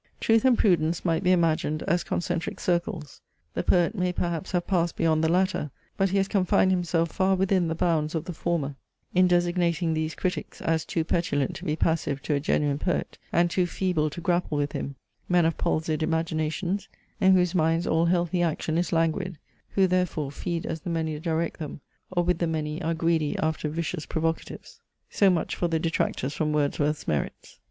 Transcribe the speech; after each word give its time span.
Truth 0.19 0.45
and 0.45 0.57
prudence 0.57 1.05
might 1.05 1.21
be 1.23 1.31
imaged 1.31 1.83
as 1.83 2.03
concentric 2.03 2.59
circles. 2.59 3.21
The 3.53 3.61
poet 3.61 3.93
may 3.93 4.11
perhaps 4.11 4.51
have 4.53 4.65
passed 4.65 4.95
beyond 4.95 5.23
the 5.23 5.29
latter, 5.31 5.69
but 5.95 6.09
he 6.09 6.17
has 6.17 6.27
confined 6.27 6.71
himself 6.71 7.11
far 7.11 7.35
within 7.35 7.67
the 7.67 7.75
bounds 7.75 8.15
of 8.15 8.25
the 8.25 8.33
former, 8.33 8.75
in 9.13 9.27
designating 9.27 9.93
these 9.93 10.15
critics, 10.15 10.59
as 10.59 10.85
"too 10.85 11.03
petulant 11.03 11.55
to 11.57 11.65
be 11.65 11.75
passive 11.75 12.19
to 12.23 12.33
a 12.33 12.39
genuine 12.39 12.79
poet, 12.79 13.19
and 13.31 13.51
too 13.51 13.67
feeble 13.67 14.09
to 14.09 14.21
grapple 14.21 14.57
with 14.57 14.71
him; 14.71 14.95
men 15.29 15.45
of 15.45 15.55
palsied 15.59 16.01
imaginations, 16.01 16.89
in 17.19 17.35
whose 17.35 17.53
minds 17.53 17.85
all 17.85 18.05
healthy 18.05 18.41
action 18.41 18.79
is 18.79 18.91
languid; 18.91 19.37
who, 19.69 19.85
therefore, 19.85 20.31
feed 20.31 20.65
as 20.65 20.81
the 20.81 20.89
many 20.89 21.19
direct 21.19 21.59
them, 21.59 21.79
or 22.09 22.23
with 22.23 22.39
the 22.39 22.47
many 22.47 22.81
are 22.81 22.95
greedy 22.95 23.37
after 23.37 23.69
vicious 23.69 24.07
provocatives." 24.07 24.81
So 25.11 25.29
much 25.29 25.55
for 25.55 25.67
the 25.67 25.77
detractors 25.77 26.33
from 26.33 26.53
Wordsworth's 26.53 27.07
merits. 27.07 27.59